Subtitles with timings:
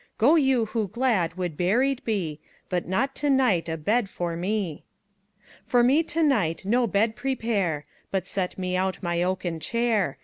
[0.17, 4.83] Go you who glad would buried be, But not to night a bed for me.
[5.63, 10.17] For me to night no bed prepare, But set me out my oaken chair.